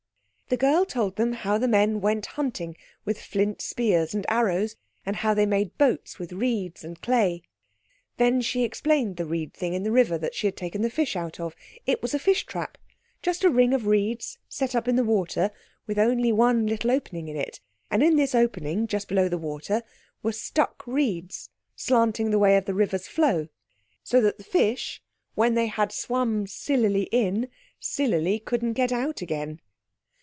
The 0.49 0.57
girl 0.57 0.83
told 0.83 1.15
them 1.15 1.31
how 1.31 1.57
the 1.57 1.65
men 1.69 2.01
went 2.01 2.25
hunting 2.25 2.75
with 3.05 3.21
flint 3.21 3.61
spears 3.61 4.13
and 4.13 4.25
arrows, 4.27 4.75
and 5.05 5.15
how 5.15 5.33
they 5.33 5.45
made 5.45 5.77
boats 5.77 6.19
with 6.19 6.33
reeds 6.33 6.83
and 6.83 6.99
clay. 7.01 7.43
Then 8.17 8.41
she 8.41 8.65
explained 8.65 9.15
the 9.15 9.25
reed 9.25 9.53
thing 9.53 9.73
in 9.73 9.83
the 9.83 9.93
river 9.93 10.17
that 10.17 10.35
she 10.35 10.47
had 10.47 10.57
taken 10.57 10.81
the 10.81 10.89
fish 10.89 11.15
out 11.15 11.39
of. 11.39 11.55
It 11.85 12.01
was 12.01 12.13
a 12.13 12.19
fish 12.19 12.45
trap—just 12.45 13.45
a 13.45 13.49
ring 13.49 13.73
of 13.73 13.87
reeds 13.87 14.39
set 14.49 14.75
up 14.75 14.89
in 14.89 14.97
the 14.97 15.05
water 15.05 15.51
with 15.87 15.97
only 15.97 16.33
one 16.33 16.67
little 16.67 16.91
opening 16.91 17.29
in 17.29 17.37
it, 17.37 17.61
and 17.89 18.03
in 18.03 18.17
this 18.17 18.35
opening, 18.35 18.87
just 18.87 19.07
below 19.07 19.29
the 19.29 19.37
water, 19.37 19.83
were 20.21 20.33
stuck 20.33 20.85
reeds 20.85 21.49
slanting 21.77 22.29
the 22.29 22.37
way 22.37 22.57
of 22.57 22.65
the 22.65 22.73
river's 22.73 23.07
flow, 23.07 23.47
so 24.03 24.19
that 24.19 24.37
the 24.37 24.43
fish, 24.43 25.01
when 25.33 25.53
they 25.53 25.67
had 25.67 25.93
swum 25.93 26.45
sillily 26.45 27.03
in, 27.03 27.47
sillily 27.79 28.37
couldn't 28.37 28.73
get 28.73 28.91
out 28.91 29.21
again. 29.21 29.61